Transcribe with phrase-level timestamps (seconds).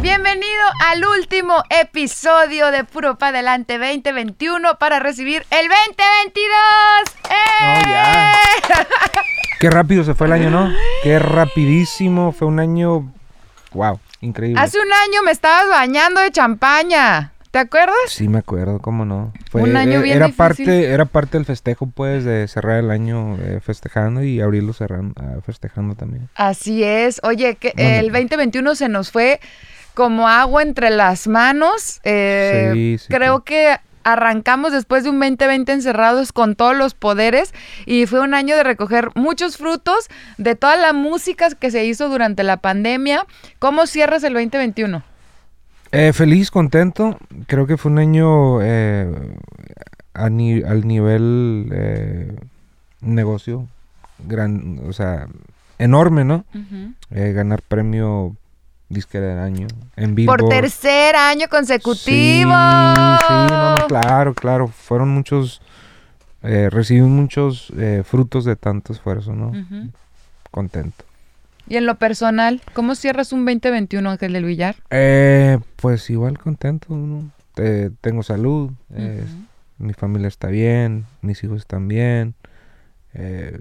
[0.00, 6.50] Bienvenido al último episodio de Puro Pa' Adelante 2021 para recibir el 2022.
[7.30, 7.82] ¡Eh!
[7.84, 8.32] No, ya.
[9.58, 10.72] Qué rápido se fue el año, ¿no?
[11.02, 12.30] Qué rapidísimo.
[12.30, 13.12] Fue un año.
[13.72, 14.60] Wow, increíble.
[14.60, 17.32] Hace un año me estabas bañando de champaña.
[17.50, 17.96] ¿Te acuerdas?
[18.06, 19.32] Sí, me acuerdo, cómo no.
[19.52, 20.64] Un año eh, bien era difícil.
[20.66, 25.14] parte, era parte del festejo, pues, de cerrar el año eh, festejando y abrirlo cerrando,
[25.20, 26.28] ah, festejando también.
[26.36, 27.20] Así es.
[27.24, 29.40] Oye, que el 2021 se nos fue
[29.98, 32.00] como agua entre las manos.
[32.04, 33.42] Eh, Sí, sí, creo sí.
[33.46, 37.52] que arrancamos después de un 2020 encerrados con todos los poderes
[37.84, 42.08] y fue un año de recoger muchos frutos de toda la música que se hizo
[42.08, 43.26] durante la pandemia.
[43.58, 45.02] ¿Cómo cierras el 2021?
[45.90, 47.18] Eh, feliz, contento.
[47.48, 49.12] Creo que fue un año eh,
[50.14, 52.36] a ni- al nivel eh,
[53.00, 53.66] negocio,
[54.26, 55.26] gran, o sea,
[55.78, 56.44] enorme, ¿no?
[57.10, 58.36] Eh, ganar premio
[58.88, 60.34] disquera del año en vivo.
[60.34, 62.50] Por tercer año consecutivo.
[62.50, 64.68] Sí, sí, no, no, claro, claro.
[64.68, 65.60] Fueron muchos,
[66.42, 69.52] eh, recibí muchos eh, frutos de tanto esfuerzo, ¿no?
[70.50, 71.04] Contento.
[71.68, 74.76] Y en lo personal, ¿cómo cierras un 2021, Ángel del Villar?
[74.88, 77.30] Eh, pues igual contento, ¿no?
[78.00, 79.24] Tengo salud, eh,
[79.78, 82.34] mi familia está bien, mis hijos están bien.
[83.14, 83.58] eh,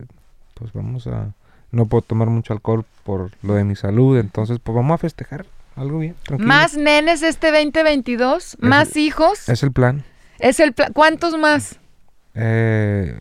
[0.54, 1.34] pues vamos a...
[1.78, 5.46] No puedo tomar mucho alcohol por lo de mi salud, entonces pues vamos a festejar
[5.76, 6.16] algo bien.
[6.24, 6.48] tranquilo.
[6.48, 8.58] ¿Más nenes este 2022?
[8.60, 9.48] ¿Más hijos?
[9.48, 10.04] Es el plan.
[10.40, 11.80] Es el pla- ¿Cuántos más?
[12.34, 13.16] Eh,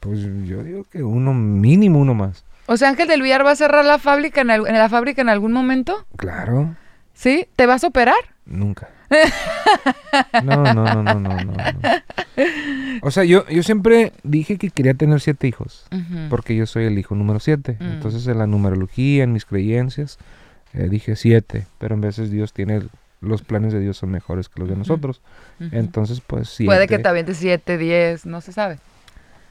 [0.00, 2.44] pues yo digo que uno, mínimo uno más.
[2.64, 5.20] O sea, Ángel del Villar va a cerrar la fábrica en, al- en la fábrica
[5.20, 6.06] en algún momento.
[6.16, 6.74] Claro,
[7.12, 7.46] ¿Sí?
[7.56, 8.16] ¿Te vas a operar?
[8.46, 8.88] nunca.
[10.42, 11.52] No, no, no, no, no, no.
[13.02, 15.86] O sea, yo, yo siempre dije que quería tener siete hijos,
[16.30, 17.76] porque yo soy el hijo número siete.
[17.80, 17.92] Mm.
[17.92, 20.18] Entonces en la numerología, en mis creencias,
[20.74, 22.82] eh, dije siete, pero en veces Dios tiene,
[23.20, 25.20] los planes de Dios son mejores que los de nosotros.
[25.72, 26.68] Entonces, pues siete.
[26.68, 28.78] Puede que te avientes 7, 10, no se sabe.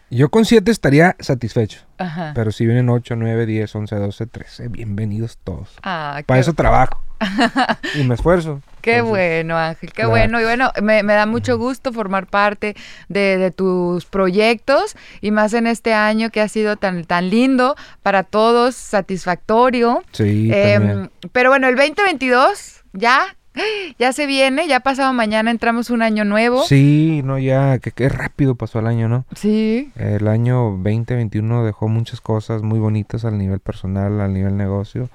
[0.10, 2.34] Yo con siete estaría satisfecho, Ajá.
[2.36, 5.78] pero si vienen 8, 9, 10, 11, 12, 13, bienvenidos todos.
[5.84, 7.02] Ah, Para qué, eso trabajo.
[7.96, 8.62] y me esfuerzo.
[8.82, 10.09] qué Entonces, bueno, Ángel, qué claro.
[10.09, 10.42] bueno.
[10.42, 12.76] Y bueno, me, me da mucho gusto formar parte
[13.09, 17.76] de, de tus proyectos y más en este año que ha sido tan, tan lindo
[18.02, 20.04] para todos, satisfactorio.
[20.12, 23.36] Sí, Em, pero bueno, el 2022 ya,
[24.00, 26.64] ya se viene, ya pasado mañana entramos un año nuevo.
[26.64, 29.26] Sí, no, ya, que qué rápido pasó el año, ¿no?
[29.36, 29.92] Sí.
[29.96, 35.10] El año 2021 dejó muchas cosas muy bonitas al nivel personal, al nivel negocio,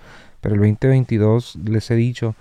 [0.46, 2.36] pero el 2022 les he dicho,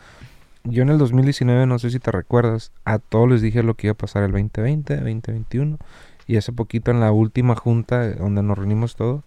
[0.64, 3.88] yo en el 2019, no sé si te recuerdas, a todos les dije lo que
[3.88, 5.80] iba a pasar el 2020, 2021,
[6.28, 9.24] y hace poquito en la última junta eh, donde nos reunimos todos,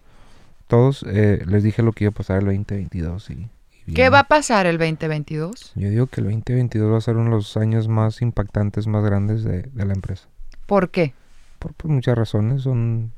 [0.67, 3.31] todos eh, les dije lo que iba a pasar el 2022.
[3.31, 3.49] Y,
[3.85, 5.73] y ¿Qué va a pasar el 2022?
[5.75, 9.03] Yo digo que el 2022 va a ser uno de los años más impactantes, más
[9.03, 10.29] grandes de, de la empresa.
[10.67, 11.13] ¿Por qué?
[11.59, 12.61] Por, por muchas razones.
[12.61, 13.11] Son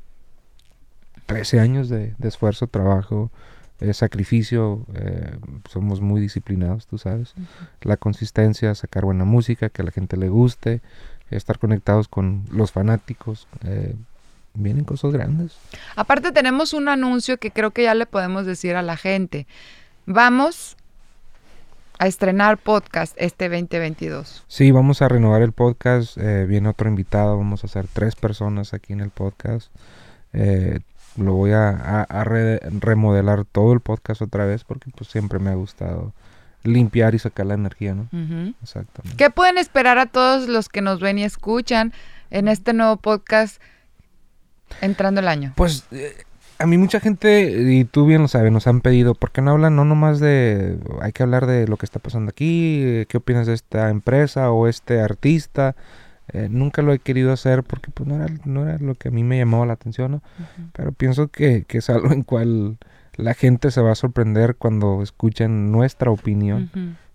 [1.26, 3.30] 13 años de, de esfuerzo, trabajo,
[3.82, 4.84] eh, sacrificio.
[4.94, 5.36] eh,
[5.70, 7.34] somos muy disciplinados, tú sabes.
[7.82, 10.80] La consistencia, sacar buena música, que a la gente le guste,
[11.30, 13.46] estar conectados con los fanáticos.
[13.64, 13.94] eh,
[14.54, 15.56] vienen cosas grandes.
[15.96, 19.46] Aparte tenemos un anuncio que creo que ya le podemos decir a la gente.
[20.04, 20.76] Vamos
[21.98, 24.44] a estrenar podcast este 2022.
[24.48, 26.18] Sí, vamos a renovar el podcast.
[26.18, 27.38] eh, viene otro invitado.
[27.38, 29.70] Vamos a hacer tres personas aquí en el podcast.
[30.34, 30.80] Eh,
[31.16, 35.38] lo voy a, a- a re- remodelar todo el podcast otra vez porque pues siempre
[35.38, 36.12] me ha gustado
[36.64, 38.02] limpiar y sacar la energía, ¿no?
[38.12, 38.54] Ujú.
[38.62, 39.16] Exactamente.
[39.16, 41.92] ¿Qué pueden esperar a todos los que nos ven y escuchan
[42.30, 43.60] en este nuevo podcast
[44.80, 45.52] entrando el año?
[45.56, 46.14] Pues eh,
[46.58, 49.50] a mí mucha gente, y tú bien lo sabes, nos han pedido, ¿por qué no
[49.50, 53.46] hablan no nomás de, hay que hablar de lo que está pasando aquí, qué opinas
[53.46, 55.74] de esta empresa o este artista?
[56.28, 59.10] Eh, nunca lo he querido hacer porque pues no era, no era lo que a
[59.10, 60.22] mí me llamaba la atención, ¿no?
[60.72, 62.78] Pero pienso que, que es algo en cual
[63.16, 66.70] la gente se va a sorprender cuando escuchen nuestra opinión.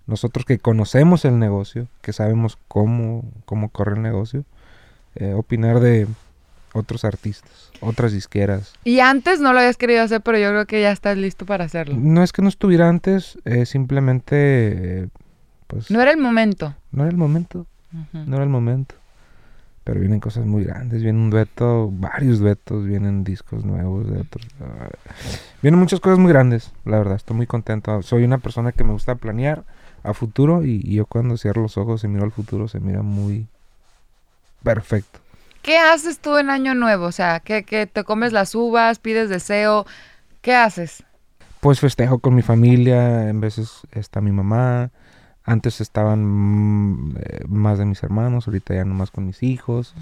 [0.05, 4.45] Nosotros que conocemos el negocio, que sabemos cómo, cómo corre el negocio,
[5.15, 6.07] eh, opinar de
[6.73, 8.73] otros artistas, otras disqueras.
[8.83, 11.65] Y antes no lo habías querido hacer, pero yo creo que ya estás listo para
[11.65, 11.95] hacerlo.
[11.97, 14.35] No es que no estuviera antes, eh, simplemente,
[15.03, 15.07] eh,
[15.65, 16.75] pues, No era el momento.
[16.91, 18.23] no era el momento, Ujú.
[18.25, 18.95] no era el momento.
[19.83, 24.45] Pero vienen cosas muy grandes, viene un dueto, varios duetos, vienen discos nuevos de otros.
[24.59, 24.89] ah,
[25.61, 28.01] vienen muchas cosas muy grandes, la verdad, estoy muy contento.
[28.01, 29.63] Soy una persona que me gusta planear
[30.03, 33.01] a futuro y, y yo cuando cierro los ojos y miro al futuro se mira
[33.01, 33.47] muy
[34.63, 35.19] perfecto.
[35.61, 37.05] ¿Qué haces tú en Año Nuevo?
[37.05, 39.85] O sea, que, que te comes las uvas, pides deseo.
[40.41, 41.03] ¿Qué haces?
[41.59, 44.91] Pues festejo con mi familia, en veces está mi mamá,
[45.47, 49.95] antes estaban mm, eh, más de mis hermanos, ahorita ya nomás con mis hijos,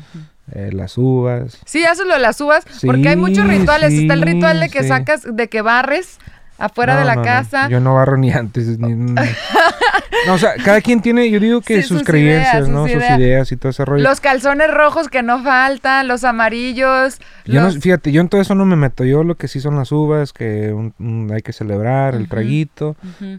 [0.51, 1.59] eh, las uvas.
[1.65, 3.94] Sí, haces lo de las uvas, porque hay muchos Sí, rituales.
[3.94, 4.89] Está el ritual de que sí.
[4.89, 6.18] sacas, de que barres
[6.57, 7.69] afuera No, de la no, no, casa.
[7.69, 8.79] Yo no barro ni antes.
[8.79, 8.93] ni-
[10.27, 12.83] no, o sea, cada quien tiene, yo digo que Sí, sus, sus creencias, ideas, ¿no?
[12.87, 13.51] sus Sus ideas.
[13.51, 14.03] y todo ese rollo.
[14.03, 17.19] Los calzones rojos que no faltan, los amarillos.
[17.45, 19.03] Yo no- los- fíjate, yo en todo eso no me meto.
[19.03, 22.95] Yo lo que sí son las uvas, que un- un- hay que celebrar, el traguito.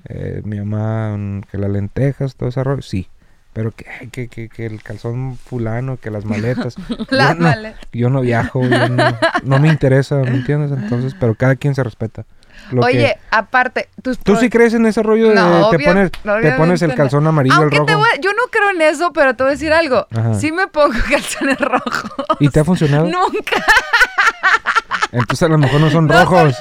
[0.08, 3.08] Eh, mi mamá, mm, que las lentejas, todo ese rollo, sí.
[3.52, 6.74] Pero que, que, que, que el calzón fulano, que las maletas.
[7.08, 7.80] Las yo, no, maletas.
[7.90, 9.04] yo no viajo, yo no,
[9.44, 10.72] no me interesa, ¿me entiendes?
[10.78, 12.26] Entonces, pero cada quien se respeta.
[12.70, 16.11] Que- Oye, aparte, tus ¿Tú sí crees en ese rollo de No, te obvio- pones,
[16.11, 17.87] te obviamente pones el calzón amarillo, el Aunque rojo?
[17.87, 20.06] te voy a- yo no creo en eso, pero te voy a decir algo.
[20.14, 20.35] Ajá.
[20.35, 22.11] Sí me pongo calzones rojos.
[22.41, 23.06] ¿Y te ha funcionado?
[23.06, 23.62] Nunca.
[25.12, 26.55] Entonces a lo mejor no son rojos.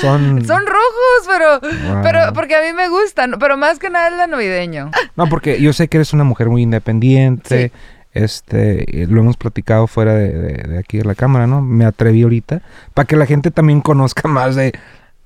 [0.00, 0.44] Son...
[0.46, 2.02] Son rojos, pero, Wow.
[2.02, 3.36] pero porque a mí me gustan.
[3.38, 4.90] Pero más que nada es la navideño.
[5.16, 7.72] No, porque yo sé que eres una mujer muy independiente.
[8.12, 11.60] Este, lo hemos platicado fuera de, de- de aquí de la cámara, ¿no?
[11.60, 12.62] Me atreví ahorita
[12.94, 14.72] para que la gente también conozca más de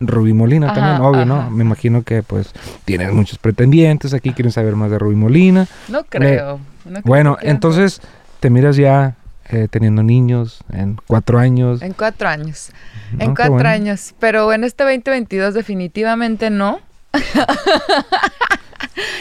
[0.00, 1.50] Rubí Molina Ajá, también, obvio, ¿no?
[1.50, 2.52] Me imagino que pues
[2.84, 5.66] tienes muchos pretendientes aquí, quieren saber más de Rubí Molina.
[5.88, 6.58] No creo.
[6.84, 8.00] no creo Bueno, que entonces
[8.40, 9.16] te miras ya
[9.50, 11.82] eh, teniendo niños en cuatro años.
[11.82, 12.70] En cuatro años.
[13.12, 13.24] ¿no?
[13.24, 13.68] En cuatro bueno.
[13.68, 14.14] años.
[14.18, 16.80] Pero en este 2022 definitivamente no.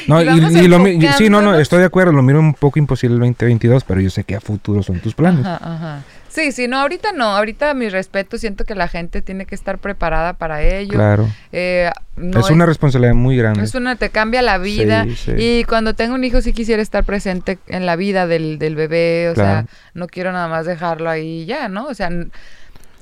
[0.08, 0.84] No, Y y, y lo
[1.18, 4.10] sí, no, no, estoy de acuerdo, lo miro un poco imposible el 2022, pero yo
[4.10, 5.46] sé que a futuro son tus planes.
[5.46, 6.02] Ajá, ajá.
[6.30, 7.26] Sí, sí, no, ahorita no.
[7.36, 10.94] Ahorita mi respeto, siento que la gente tiene que estar preparada para ello.
[10.94, 11.28] Claro.
[11.52, 13.64] Eh, no es una responsabilidad muy grande.
[13.64, 15.06] Es una, te cambia la vida.
[15.06, 15.32] Sí, sí.
[15.38, 19.30] Y cuando tengo un hijo sí quisiera estar presente en la vida del, del bebé.
[19.32, 19.68] O Claro.
[19.68, 21.88] sea, no quiero nada más dejarlo ahí ya, ¿no?
[21.88, 22.10] O sea,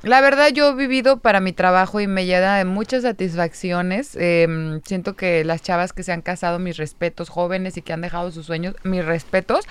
[0.07, 4.15] la verdad yo he vivido para mi trabajo y me llena de muchas satisfacciones.
[4.19, 8.01] Em, siento que las chavas que se han casado, mis respetos, jóvenes y que han
[8.01, 9.65] dejado sus sueños, mis respetos.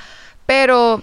[0.47, 1.03] Pero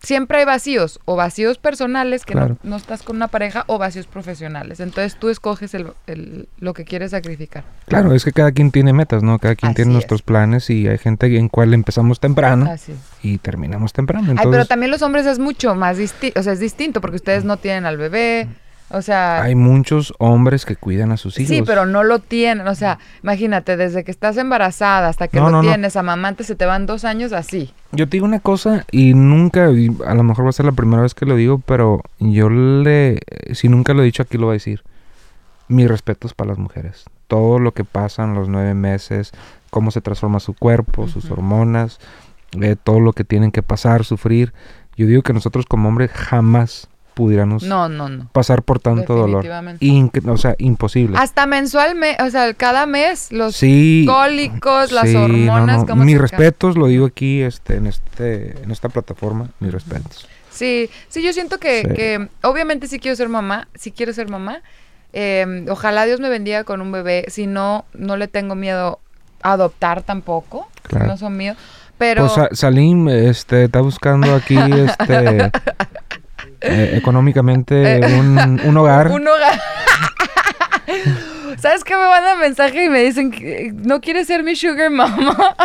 [0.00, 2.56] siempre hay vacíos, o vacíos personales que no- Claro.
[2.64, 4.80] no, estás con una pareja, o vacíos profesionales.
[4.80, 7.62] Entonces tú escoges el- el- lo que quieres sacrificar.
[7.86, 9.38] Claro, es que cada quien tiene metas, ¿no?
[9.38, 9.94] Cada quien Así tiene es.
[9.94, 12.98] nuestros planes y hay gente en cual empezamos temprano Así es.
[13.22, 14.34] y terminamos temprano.
[14.36, 17.44] Ay, pero también los hombres es mucho más distinto, o sea, es distinto porque ustedes
[17.44, 18.48] no tienen al bebé,
[18.92, 21.48] o sea, hay muchos hombres que cuidan a sus hijos.
[21.48, 25.46] sí, pero no lo tienen, o sea, imagínate, desde que estás embarazada hasta que No,
[25.46, 25.68] lo no, no.
[25.68, 27.72] tienes, amamante, se te van dos años así.
[27.92, 30.72] Yo te digo una cosa y nunca, y a lo mejor va a ser la
[30.72, 33.20] primera vez que lo digo, pero yo le,
[33.52, 34.82] si nunca lo he dicho aquí lo voy a decir.
[35.68, 37.04] Mis respetos para las mujeres.
[37.28, 39.32] Todo lo que pasan los nueve meses,
[39.70, 41.34] cómo se transforma su cuerpo, sus Ujú.
[41.34, 41.98] hormonas,
[42.60, 44.52] eh, todo lo que tienen que pasar, sufrir.
[44.98, 48.28] Yo digo que nosotros como hombres jamás pudiéramos No, no, no.
[48.32, 49.44] pasar por tanto dolor.
[49.80, 51.16] Inc- o sea, imposible.
[51.18, 54.04] Hasta mensualmente, o sea, cada mes los sí.
[54.08, 55.86] cólicos, las sí, hormonas, no.
[55.86, 60.26] cómo Mis respetos, lo digo aquí este, en, este, en esta plataforma, mis respetos.
[60.50, 61.94] Sí, sí, yo siento que, Sí.
[61.94, 64.60] que obviamente sí quiero ser mamá, sí quiero ser mamá.
[65.14, 67.24] Eh, ojalá Dios me bendiga con un bebé.
[67.28, 69.00] Si no, no le tengo miedo
[69.42, 70.68] a adoptar tampoco.
[70.82, 71.06] Claro.
[71.06, 71.56] no son míos.
[71.96, 75.50] Pero Pues Sa- Salim este, está buscando aquí este,
[76.62, 79.08] eh, económicamente Eh, un, un hogar.
[79.08, 79.60] un hogar.
[81.58, 84.90] ¿Sabes qué me mandan mensaje y me dicen que eh, no quieres ser mi sugar
[84.90, 85.36] mama?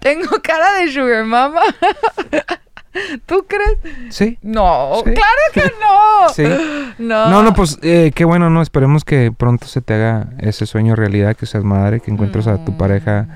[0.00, 1.60] Tengo cara de sugar mama.
[3.26, 3.78] ¿Tú crees?
[4.10, 4.36] Sí.
[4.42, 5.12] No, Sí.
[5.12, 6.28] claro que no.
[6.34, 6.94] Sí.
[6.98, 7.28] No.
[7.30, 8.62] No, no, pues eh, qué bueno, ¿no?
[8.62, 12.64] Esperemos que pronto se te haga ese sueño realidad, que seas madre, que encuentres a
[12.64, 13.28] tu pareja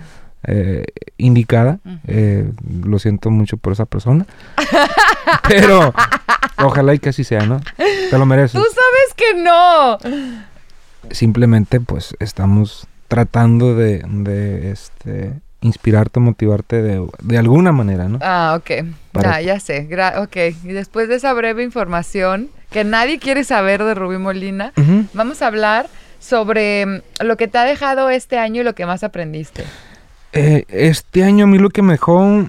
[0.47, 0.85] eh,
[1.19, 1.79] indicada.
[2.07, 2.49] Eh,
[2.85, 4.27] lo siento mucho por esa persona.
[5.49, 5.93] Pero
[6.59, 7.61] ojalá y que así sea, ¿no?
[8.11, 8.53] Te lo mereces.
[8.61, 9.99] Tú sabes que no.
[11.11, 18.19] simplemente pues estamos tratando de, de, este inspirarte, motivarte de, de alguna manera, ¿no?
[18.21, 18.87] Ah, ok.
[19.13, 19.89] Para- Ya, ya sé.
[19.89, 20.37] Gra- ok.
[20.65, 24.73] Y después de esa breve información que nadie quiere saber de Rubí Molina,
[25.15, 25.87] vamos a hablar
[26.19, 29.65] sobre mm, lo que te ha dejado este año y lo que más aprendiste.
[30.35, 32.47] Eh, este año a mí lo que me dejó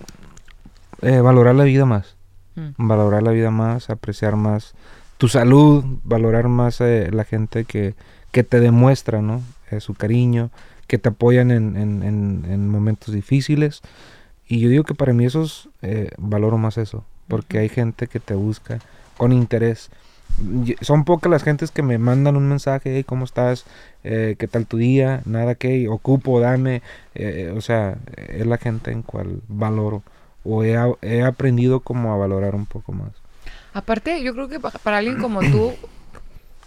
[1.01, 2.15] eh, valorar la vida más,
[2.56, 2.88] Mm.
[2.88, 4.74] valorar la vida más, apreciar más
[5.18, 7.96] tu salud, valorar más eh, la gente que,
[8.32, 9.42] que te demuestra, ¿no?
[9.72, 10.50] Eh, su cariño,
[10.88, 13.82] que te apoyan en, en- en- en momentos difíciles.
[14.48, 15.70] Y yo digo que para mí esos,
[16.18, 18.80] valoro más eso, porque hay gente que te busca
[19.18, 19.89] con interés.
[20.82, 23.65] Son pocas las gentes que me mandan un mensaje, hey, ¿cómo estás?
[24.04, 25.22] Eh, ¿Qué tal tu día?
[25.25, 26.82] Nada que ocupo, dame.
[27.13, 30.04] Eh, o sea, es la gente en cual valoro
[30.44, 33.12] o he, aprendido como a valorar un poco más.
[33.74, 35.74] Aparte, yo creo que pa- para alguien como tú,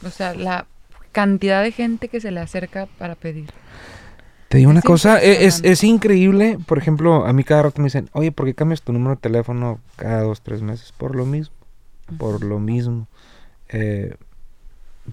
[0.04, 0.66] o sea, la
[1.12, 3.50] cantidad de gente que se le acerca para pedir.
[4.48, 7.80] Te digo una Es cosa, e- es, es increíble, por ejemplo, a mí cada rato
[7.82, 10.92] me dicen, oye, ¿por qué cambias tu número de teléfono cada dos, tres meses?
[10.96, 11.54] Por lo mismo,
[12.18, 13.06] por lo mismo.
[13.68, 14.16] Eh,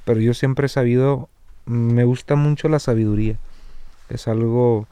[0.04, 1.30] pero yo siempre he sabido,
[1.66, 3.38] me gusta mucho la sabiduría.
[4.10, 4.88] Es algo,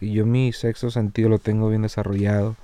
[0.00, 2.56] yo mi sexto sentido lo tengo bien desarrollado,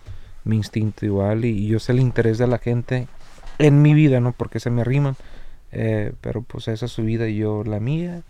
[0.44, 3.08] mi instinto igual, y, yo sé el interés de la gente
[3.58, 4.32] en mi vida, ¿no?
[4.32, 5.16] Porque se me arriman.
[5.72, 8.22] Eh, pero pues esa es su vida y yo la mía.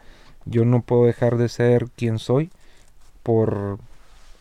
[0.45, 2.51] Yo no puedo dejar de ser quien soy
[3.23, 3.79] por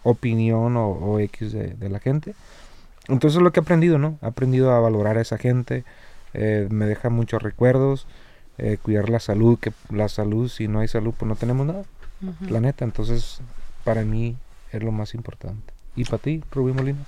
[0.03, 2.33] opinión o, o X de, la gente.
[3.07, 4.17] Entonces es lo que he aprendido, ¿no?
[4.21, 5.83] He aprendido a valorar a esa gente.
[6.33, 8.07] Eh, me deja muchos recuerdos.
[8.61, 11.83] eh, cuidar la salud, que la salud, si no hay salud, pues no tenemos nada,
[12.49, 12.83] la neta.
[12.83, 13.39] Entonces,
[13.85, 14.35] para mí
[14.73, 15.73] es lo más importante.
[15.95, 16.99] ¿Y para ti, Rubí Molina?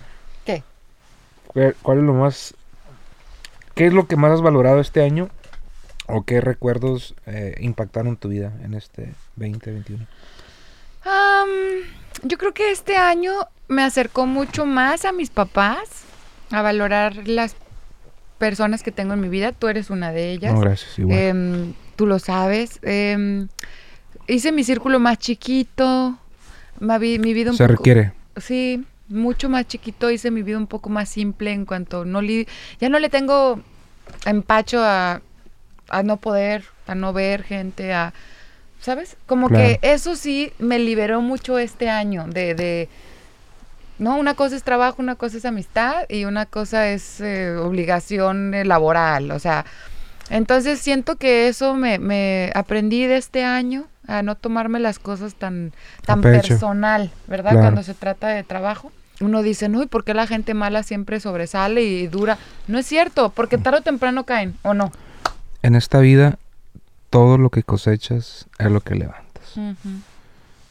[0.46, 0.64] ¿Qué?
[1.82, 2.54] ¿Cuál es lo más...
[3.76, 5.28] ¿Qué es lo que más has valorado este año?
[6.08, 10.06] ¿O qué recuerdos eh, impactaron tu vida en este 2021?
[11.04, 11.50] Am,
[12.24, 13.34] yo creo que este año
[13.68, 16.06] me acercó mucho más a mis papás,
[16.52, 17.56] a valorar las
[18.42, 19.52] personas que tengo en mi vida.
[19.52, 20.52] Tú eres una de ellas.
[20.54, 21.18] No, gracias, igual.
[21.20, 22.80] Em, tú lo sabes.
[22.82, 23.48] Em,
[24.28, 26.18] hice mi círculo más chiquito.
[27.20, 28.14] mi vida un Se poco- requiere.
[28.38, 30.10] Sí, mucho más chiquito.
[30.10, 32.48] Hice mi vida un poco más simple en cuanto no li-
[32.80, 33.62] ya no le tengo
[34.26, 35.22] empacho a,
[35.90, 38.14] a no poder, a no ver gente, a
[38.80, 39.16] ¿sabes?
[39.28, 39.64] Como Claro.
[39.80, 42.90] que eso sí me liberó mucho este año de, de
[44.02, 48.56] no, una cosa es trabajo, una cosa es amistad y una cosa es eh, obligación
[48.56, 49.64] eh, laboral, o sea,
[50.32, 55.36] entonces siento que eso me, me aprendí de este año a no tomarme las cosas
[55.36, 55.72] tan,
[56.04, 57.52] tan personal, ¿verdad?
[57.52, 57.66] Claro.
[57.66, 58.92] Cuando se trata de trabajo.
[59.20, 62.40] Uno dice, no, ¿y por qué la gente mala siempre sobresale y dura?
[62.68, 64.92] No es cierto, porque tarde o temprano caen, ¿o no?
[65.62, 66.40] En esta vida,
[67.12, 69.54] todo lo que cosechas es lo que levantas.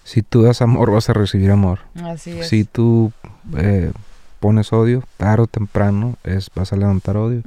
[0.04, 1.80] Si tú das amor, vas a recibir amor.
[2.02, 2.48] Así es.
[2.48, 3.12] Si tú
[3.56, 3.92] eh,
[4.40, 7.42] pones odio, tarde o temprano es, vas a levantar odio.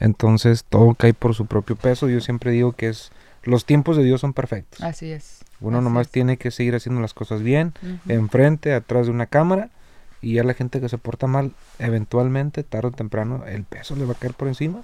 [0.00, 2.08] Entonces, todo cae por su propio peso.
[2.08, 4.82] Yo siempre digo que es los tiempos de Dios son perfectos.
[4.82, 5.40] Así es.
[5.60, 6.12] Uno así nomás es.
[6.12, 7.72] tiene que seguir haciendo las cosas bien,
[8.08, 9.70] enfrente, atrás de una cámara.
[10.22, 14.04] Y ya la gente que se porta mal, eventualmente, tarde o temprano, el peso le
[14.04, 14.82] va a caer por encima.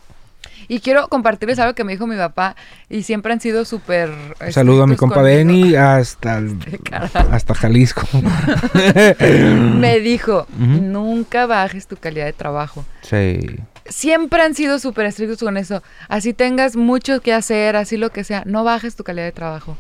[0.69, 2.57] Y quiero compartirles algo que me dijo mi papá
[2.89, 4.11] y siempre han sido súper...
[4.51, 5.23] Saludo a mi estrictos compa.
[5.23, 6.43] Benny hasta,
[7.31, 8.07] hasta Jalisco.
[9.21, 12.85] Me dijo, nunca bajes tu calidad de trabajo.
[13.03, 13.41] sí.
[13.89, 15.81] Siempre han sido súper estrictos con eso.
[16.09, 19.77] Así tengas mucho que hacer, así lo que sea, no bajes tu calidad de trabajo.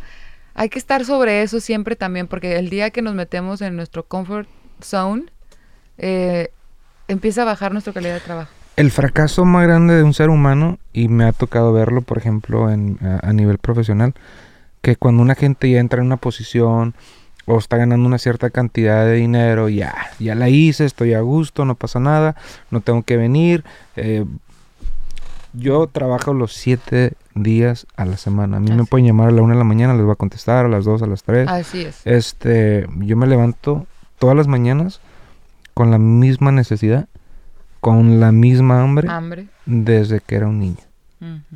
[0.54, 4.04] Hay que estar sobre eso siempre también, porque el día que nos metemos en nuestro
[4.04, 4.49] comfort
[4.80, 5.25] zone,
[5.99, 6.50] eh,
[7.09, 8.52] empieza a bajar nuestra calidad de trabajo.
[8.76, 12.71] El fracaso más grande de un ser humano, y me ha tocado verlo, por ejemplo,
[12.71, 14.14] en, a, a nivel profesional,
[14.83, 16.95] que cuando una gente ya entra en una posición
[17.47, 21.64] o está ganando una cierta cantidad de dinero, ya, ya la hice, estoy a gusto,
[21.64, 22.37] no pasa nada,
[22.71, 23.64] no tengo que venir.
[23.97, 24.25] eh,
[25.59, 28.59] yo trabajo los siete días a la semana.
[28.59, 30.66] A mí me pueden llamar a la una de la mañana, les voy a contestar,
[30.66, 31.49] a las dos, a las tres.
[31.49, 32.06] Así es.
[32.06, 33.87] Este, yo me levanto
[34.18, 35.00] todas las mañanas
[35.73, 37.09] con la misma necesidad,
[37.87, 39.47] con la misma hambre Hambre.
[39.64, 40.83] desde que era un niño.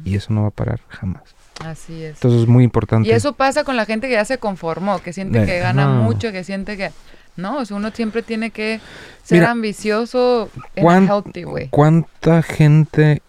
[0.05, 1.23] Y eso no va a parar jamás.
[1.65, 2.15] Así es.
[2.15, 3.09] Entonces es muy importante.
[3.09, 6.03] Y eso pasa con la gente que ya se conformó, que siente que gana no.
[6.05, 6.93] mucho, que siente que...
[7.37, 8.81] No, o sea, uno siempre tiene que
[9.25, 11.69] ser Mira, ambicioso en ¿cuán- a healthy way.
[11.71, 13.23] ¿Cuánta gente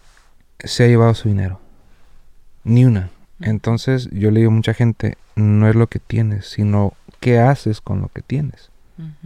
[0.59, 1.59] se ha llevado su dinero?
[2.63, 3.09] Ni una.
[3.39, 7.81] Entonces yo le digo a mucha gente, no es lo que tienes, sino qué haces
[7.81, 8.69] con lo que tienes.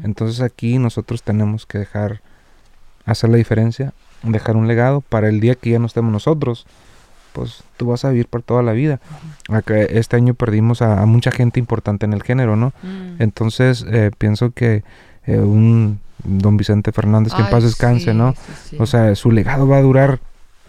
[0.02, 2.22] Entonces aquí nosotros tenemos que dejar,
[3.06, 3.94] hacer la diferencia,
[4.24, 6.66] dejar un legado para el día que ya no estemos nosotros.
[7.34, 9.02] Pues tú vas a vivir por toda la vida.
[9.50, 12.72] Acá este año perdimos a, a mucha gente importante en el género, ¿no?
[12.82, 13.22] Mm.
[13.22, 14.84] Entonces eh, pienso que
[15.26, 18.34] eh, un don Vicente Fernández, que en Ay, paz descanse, sí, ¿no?
[18.34, 18.78] sí, sí.
[18.80, 20.20] O sea, su legado va a durar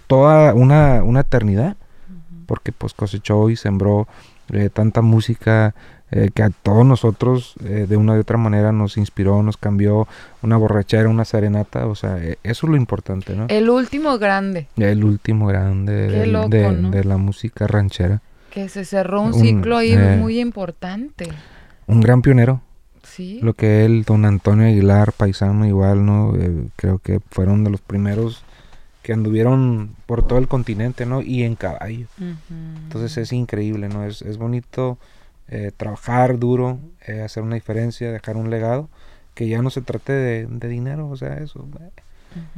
[0.06, 1.76] toda una, una eternidad,
[2.46, 4.06] porque pues cosechó y sembró
[4.52, 5.74] eh, tanta música
[6.12, 10.06] eh, que a todos nosotros eh, de una u otra manera nos inspiró, nos cambió
[10.42, 13.46] una borrachera, una serenata, o sea, eh, eso es lo importante, ¿no?
[13.48, 16.90] El último grande, el último grande Qué del- loco, de, ¿no?
[16.90, 18.20] de la música ranchera,
[18.50, 21.28] que se cerró un Un, ciclo ahí muy importante.
[21.88, 22.60] un gran pionero,
[23.02, 23.38] Sí.
[23.42, 26.32] lo que él, don Antonio Aguilar, paisano igual, ¿no?
[26.76, 28.42] Creo que fueron de los primeros
[29.02, 31.22] que anduvieron por todo el continente, ¿no?
[31.22, 32.06] Y en caballo.
[32.84, 34.04] Entonces es increíble, ¿no?
[34.04, 34.98] Es, es bonito
[35.48, 38.88] eh, trabajar duro, eh, hacer una diferencia, dejar un legado,
[39.34, 41.68] que ya no se trate de, de dinero, o sea, eso.
[41.80, 41.90] eh.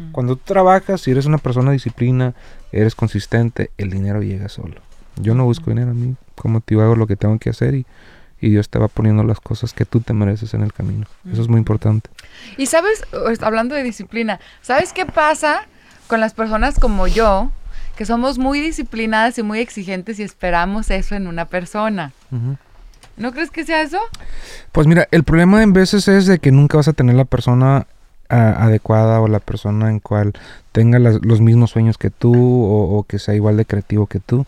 [0.00, 0.12] Ujú.
[0.12, 2.34] Cuando tú trabajas, si eres una persona disciplina,
[2.72, 4.80] eres consistente, el dinero llega solo.
[5.16, 7.86] Yo no busco dinero a mí, como te hago lo que tengo que hacer y,
[8.40, 11.06] y Dios te va poniendo las cosas que tú te mereces en el camino.
[11.30, 12.08] Eso es muy importante.
[12.56, 15.66] Y sabes, o- hablando de disciplina, ¿sabes qué pasa
[16.06, 17.50] con las personas como yo?
[17.96, 22.12] Que somos muy disciplinadas y muy exigentes y esperamos eso en una persona.
[22.30, 22.56] Ujú.
[23.18, 23.98] ¿No crees que sea eso?
[24.72, 27.86] Pues mira, el problema en veces es de que nunca vas a tener la persona
[28.28, 30.32] ah, adecuada o la persona en cual
[30.72, 34.20] tenga las- los mismos sueños que tú o, o que sea igual de creativo que
[34.20, 34.46] tú.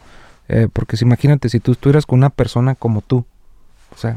[0.49, 3.25] Eh, porque si imagínate, si tú estuvieras con una persona como tú,
[3.95, 4.17] o sea,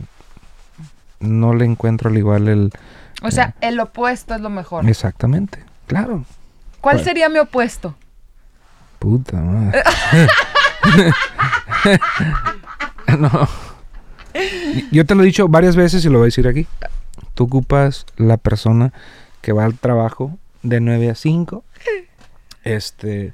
[1.19, 2.71] no le encuentro al igual el...
[3.21, 4.87] O sea, el opuesto es lo mejor.
[4.89, 6.25] Exactamente, claro.
[6.81, 7.03] ¿Cuál ¿cuál?
[7.05, 7.95] sería mi opuesto?
[8.99, 9.81] Puta madre.
[13.19, 13.47] no.
[14.91, 16.67] Yo te lo he dicho varias veces y lo voy a decir aquí.
[17.33, 18.93] Tú ocupas la persona
[19.41, 21.63] que va al trabajo de 9 a 5.
[22.63, 23.33] Este,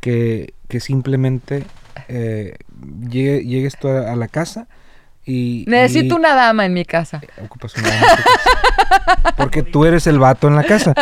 [0.00, 1.64] que, que simplemente
[2.08, 2.56] eh,
[3.08, 4.66] llegue- llegues tú a, a la casa
[5.26, 5.64] y...
[5.68, 7.20] Necesito y una dama en mi casa.
[7.44, 9.34] Ocupas una dama en tu casa.
[9.36, 10.94] Porque tú eres el vato en la casa.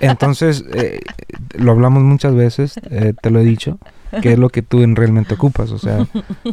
[0.00, 1.00] Entonces, eh,
[1.54, 3.78] lo hablamos muchas veces, eh, te lo he dicho,
[4.22, 5.70] que es lo que tú en realmente ocupas.
[5.70, 6.06] O sea,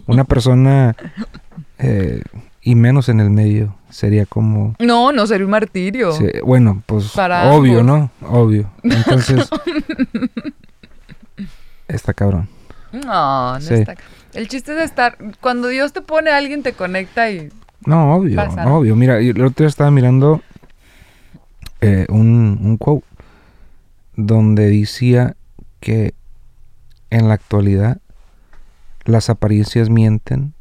[0.06, 0.96] una persona,
[1.80, 2.22] eh,
[2.62, 4.76] y menos en el medio, sería como...
[4.80, 6.12] No, no sería un martirio.
[6.14, 8.10] sí, bueno, pues Para obvio, ambos.
[8.22, 8.28] ¿no?
[8.30, 8.70] Obvio.
[8.84, 9.48] Entonces,
[11.88, 12.48] está cabrón.
[12.92, 13.74] No, no Sí.
[13.76, 13.96] está.
[14.34, 15.18] El chiste es estar.
[15.42, 17.50] Cuando Dios te pone alguien, te conecta y.
[17.86, 18.68] No, obvio, Pasa.
[18.68, 18.96] obvio.
[18.96, 20.42] Mira, el otro día estaba mirando
[21.82, 23.06] eh, un, un quote
[24.16, 25.36] donde decía
[25.80, 26.14] que
[27.12, 28.00] en la actualidad
[29.04, 30.54] las apariencias mienten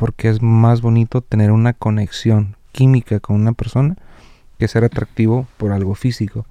[0.00, 3.96] porque es más bonito tener una conexión química con una persona
[4.58, 6.46] que ser atractivo por algo físico,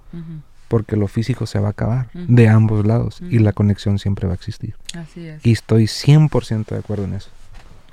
[0.68, 2.26] porque lo físico se va a acabar Ujú.
[2.28, 3.44] de ambos lados y Ujú.
[3.46, 4.76] la conexión siempre va a existir.
[4.96, 5.44] Así es.
[5.44, 7.32] Y estoy 100% de acuerdo en eso.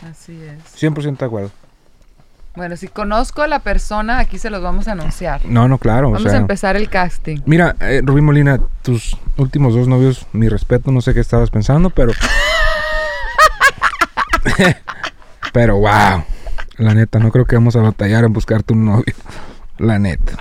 [0.06, 0.58] Así es.
[0.78, 1.50] 100% de acuerdo.
[2.54, 5.46] Bueno, si conozco a la persona, aquí se los vamos a anunciar.
[5.46, 6.08] No, no, claro.
[6.08, 7.38] o Vamos sea, a empezar el casting.
[7.46, 11.88] Mira, eh, Rubí Molina, tus últimos dos novios, mi respeto, no sé qué estabas pensando,
[11.88, 12.12] pero.
[15.56, 16.22] pero wow.
[16.76, 19.14] La neta, no creo que vamos a batallar en buscarte un novio.
[19.78, 20.32] La neta.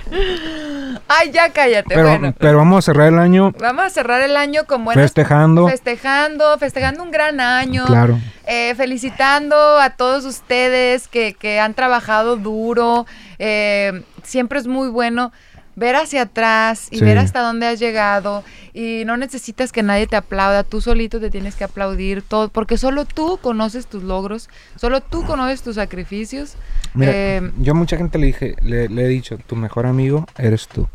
[1.08, 1.94] Ay, ya cállate.
[1.94, 5.02] Pero, bueno, pero vamos a cerrar el año vamos a cerrar el año con buenas.
[5.02, 5.68] festejando.
[5.68, 7.86] Festejando, festejando un gran año.
[7.86, 8.18] Claro.
[8.46, 13.06] Eh, felicitando a todos ustedes que, que han trabajado duro.
[13.38, 15.32] Eh, siempre es muy bueno
[15.76, 17.04] ver hacia atrás y Sí.
[17.04, 18.42] ver hasta dónde has llegado.
[18.72, 20.64] Y no necesitas que nadie te aplauda.
[20.64, 22.48] Tú solito te tienes que aplaudir todo.
[22.48, 24.48] Porque solo tú conoces tus logros.
[24.76, 26.56] Solo tú conoces tus sacrificios.
[26.94, 30.26] Mira, Eh, yo a mucha gente le dije, le, le he dicho, tu mejor amigo
[30.38, 30.88] eres tú.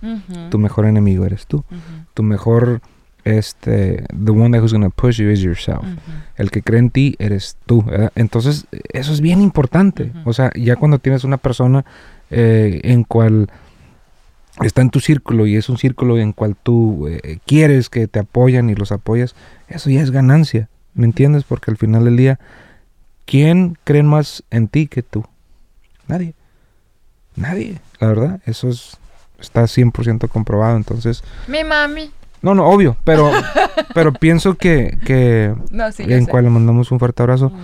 [0.50, 1.63] Tu mejor enemigo eres tú.
[2.15, 2.82] Tu mejor,
[3.24, 5.84] este, the one that who's gonna push you is yourself.
[6.38, 7.84] El que cree en ti eres tú.
[7.84, 8.12] ¿verdad?
[8.15, 10.12] Entonces, eso es bien importante.
[10.26, 11.86] O sea, ya cuando tienes una persona
[12.32, 13.50] eh, en cual
[14.62, 18.20] está en tu círculo y es un círculo en cual tú eh, quieres que te
[18.20, 19.36] apoyan y los apoyas,
[19.68, 20.68] eso ya es ganancia.
[20.94, 21.44] ¿Me entiendes?
[21.46, 22.40] Porque al final del día,
[23.26, 25.24] ¿quién cree más en ti que tú?
[26.08, 26.34] Nadie.
[27.36, 27.80] Nadie.
[28.00, 28.98] La verdad, eso es
[29.40, 30.76] está 100% comprobado.
[30.78, 32.12] Entonces, Mi mami.
[32.42, 33.32] no, no, obvio, pero,
[33.96, 36.30] pero pienso que, que No, sí, en sé.
[36.30, 37.50] cual le mandamos un fuerte abrazo.
[37.50, 37.58] Mm,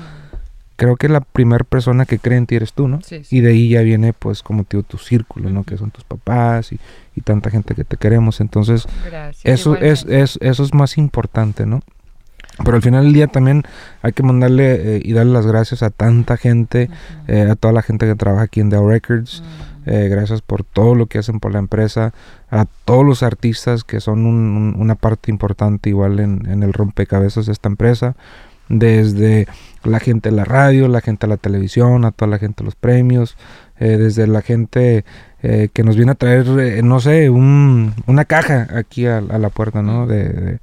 [0.78, 3.02] Creo que la primera persona que cree en ti eres tú, ¿no?
[3.02, 3.38] Sí, sí.
[3.38, 5.64] Y de ahí ya viene, pues, como te digo, tu círculo, ¿no?
[5.64, 6.80] Que son tus papás y,
[7.16, 8.40] y tanta gente que te queremos.
[8.40, 9.44] Entonces, Gracias.
[9.60, 11.82] eso es, es, eso es más importante, ¿no?
[12.64, 13.64] Pero al final del día también
[14.02, 16.90] hay que mandarle eh, y darle las gracias a tanta gente,
[17.28, 19.44] eh, a toda la gente que trabaja aquí en Dow Records.
[19.86, 22.14] Eh, gracias por todo lo que hacen por la empresa,
[22.52, 26.74] a todos los artistas que son un- un- una parte importante igual en, en el
[26.74, 28.16] rompecabezas de esta empresa,
[28.70, 29.48] desde
[29.84, 32.66] la gente de la radio, la gente de la televisión, a toda la gente de
[32.66, 33.38] los premios,
[33.80, 35.06] eh, desde la gente
[35.44, 39.38] eh, que nos viene a traer, eh, no sé, un- una caja aquí a, a
[39.38, 40.08] la puerta, ¿no?
[40.08, 40.60] De, de-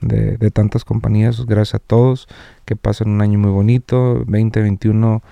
[0.00, 2.28] de- de tantas compañías, gracias a todos,
[2.66, 5.22] que pasen un año muy bonito, 2021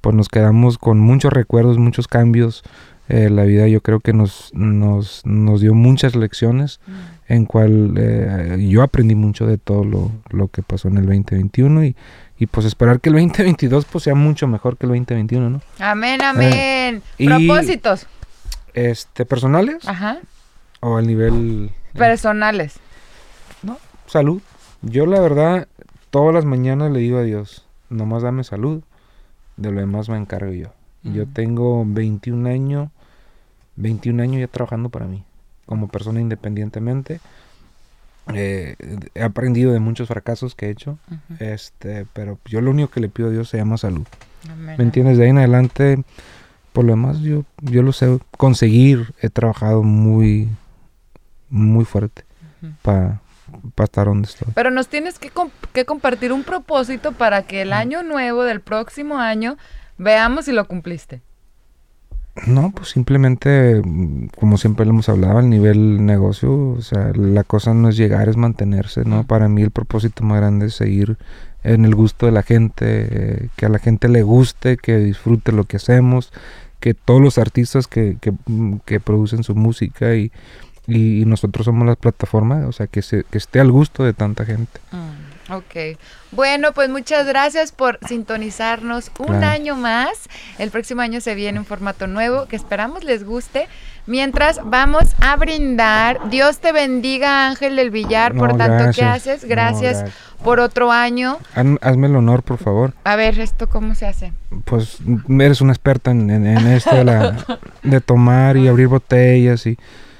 [0.00, 2.62] pues nos quedamos con muchos recuerdos, muchos cambios.
[3.12, 6.92] Eh, la vida yo creo que nos, nos, nos dio muchas lecciones Mm.
[7.32, 11.84] en cual eh, yo aprendí mucho de todo lo, lo que pasó en el 2021
[11.86, 11.96] y,
[12.38, 15.60] y pues esperar que el 2022 pues sea mucho mejor que el 2021, ¿no?
[15.80, 17.02] Amén, amén.
[17.18, 18.06] y- Propósitos.
[18.74, 20.18] Este, personales Ajá.
[20.80, 21.70] o al nivel...
[21.94, 22.78] eh, Personales.
[24.06, 24.40] salud.
[24.82, 25.68] Yo la verdad,
[26.10, 28.82] todas las mañanas le digo a Dios, nomás dame salud,
[29.56, 30.68] de lo demás me encargo yo.
[31.02, 31.32] Yo Mm.
[31.32, 32.90] tengo 21 años,
[33.76, 35.24] 21 años ya trabajando para mí,
[35.66, 37.20] como persona independientemente.
[38.34, 38.76] Eh,
[39.14, 40.98] he aprendido de muchos fracasos que he hecho,
[41.40, 44.06] este, pero yo lo único que le pido a Dios se llama salud.
[44.50, 44.76] Amén.
[44.78, 45.18] ¿Me entiendes?
[45.18, 46.04] De ahí en adelante,
[46.72, 49.12] por lo demás, yo, yo lo sé conseguir.
[49.20, 50.48] He trabajado muy,
[51.48, 52.24] muy fuerte
[52.62, 52.72] Ujú.
[52.82, 53.20] para
[53.82, 54.52] estar donde estoy.
[54.54, 55.32] Pero nos tienes que,
[55.72, 59.56] que compartir un propósito para que el año nuevo del próximo año
[59.98, 61.20] veamos si lo cumpliste.
[62.46, 67.44] No, pues simplemente, mm, como siempre le hemos hablado, al nivel negocio, o sea, la
[67.44, 69.24] cosa no es llegar, es mantenerse, ¿no?
[69.24, 71.18] Para mí el propósito más grande es seguir
[71.62, 75.52] en el gusto de la gente, eh, que a la gente le guste, que disfrute
[75.52, 76.32] lo que hacemos,
[76.80, 80.32] que todos los artistas que, que, mm, que producen su música y,
[80.86, 84.44] y nosotros somos la plataforma, o sea, que, se, que esté al gusto de tanta
[84.46, 84.80] gente.
[84.92, 85.98] Mm, ok.
[86.32, 89.46] Bueno, pues muchas gracias por sintonizarnos un Claro.
[89.46, 90.28] año más.
[90.58, 93.68] El próximo año se viene un formato nuevo que esperamos les guste.
[94.06, 99.16] Mientras vamos a brindar, Dios te bendiga Ángel del Villar por tanto que gracias.
[99.16, 99.42] haces.
[99.42, 100.04] No, Gracias
[100.42, 101.38] por otro año.
[101.54, 102.94] Haz- Hazme el honor, por favor.
[103.04, 104.32] A ver, ¿esto cómo se hace?
[104.64, 107.36] Pues eres una experta en, en- en esto de, la,
[107.82, 109.78] de tomar y abrir botellas y...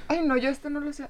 [0.08, 1.04] Ay, no, yo esto no lo sé.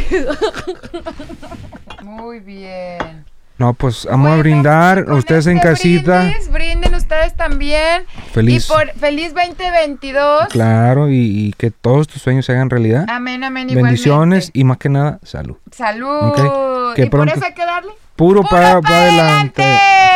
[2.02, 3.24] Muy bien.
[3.58, 5.10] No, pues vamos a brindar.
[5.12, 6.20] Ustedes en este casita.
[6.22, 8.04] brindis, brinden ustedes también.
[8.32, 8.64] Feliz.
[8.64, 10.48] Y por feliz 2022.
[10.48, 13.04] Claro, y, y que todos tus sueños se hagan realidad.
[13.08, 13.68] Amén, amén.
[13.68, 14.58] Bendiciones igualmente.
[14.58, 15.56] y más que nada, salud.
[15.70, 16.94] Salud.
[16.96, 17.92] Que y por eso hay que darle.
[18.16, 19.62] Puro, ¡Puro para pa' adelante.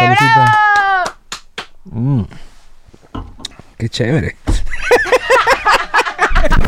[0.01, 0.51] ¡Bravo!
[1.85, 2.23] Mm.
[3.79, 4.37] Qué chévere.